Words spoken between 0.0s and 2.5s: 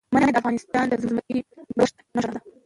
منی د افغانستان د ځمکې د جوړښت نښه ده.